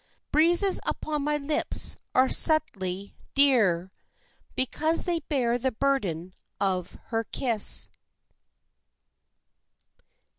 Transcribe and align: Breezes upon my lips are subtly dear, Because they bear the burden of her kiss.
Breezes 0.31 0.79
upon 0.87 1.21
my 1.21 1.37
lips 1.37 1.95
are 2.15 2.27
subtly 2.27 3.13
dear, 3.35 3.91
Because 4.55 5.03
they 5.03 5.19
bear 5.19 5.59
the 5.59 5.71
burden 5.73 6.33
of 6.59 6.93
her 7.09 7.23
kiss. 7.23 7.87